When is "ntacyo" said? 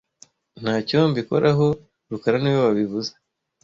0.61-0.97